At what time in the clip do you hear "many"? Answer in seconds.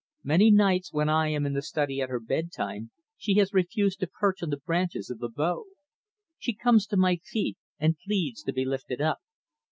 0.23-0.49